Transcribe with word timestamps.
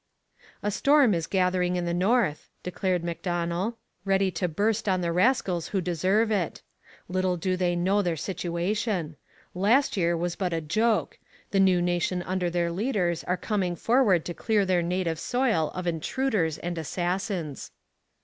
'A 0.63 0.71
storm 0.71 1.13
is 1.13 1.27
gathering 1.27 1.75
in 1.75 1.85
the 1.85 1.93
north,' 1.93 2.49
declared 2.63 3.03
Macdonell, 3.03 3.75
'ready 4.03 4.31
to 4.31 4.47
burst 4.47 4.89
on 4.89 5.01
the 5.01 5.11
rascals 5.11 5.67
who 5.67 5.79
deserve 5.79 6.31
it; 6.31 6.63
little 7.07 7.37
do 7.37 7.55
they 7.55 7.75
know 7.75 8.01
their 8.01 8.15
situation. 8.17 9.15
Last 9.53 9.95
year 9.95 10.17
was 10.17 10.35
but 10.35 10.53
a 10.53 10.59
joke. 10.59 11.19
The 11.51 11.59
New 11.59 11.83
Nation 11.83 12.23
under 12.23 12.49
their 12.49 12.71
leaders 12.71 13.23
are 13.25 13.37
coming 13.37 13.75
forward 13.75 14.25
to 14.25 14.33
clear 14.33 14.65
their 14.65 14.81
native 14.81 15.19
soil 15.19 15.69
of 15.75 15.85
intruders 15.85 16.57
and 16.57 16.79
assassins.' 16.79 17.69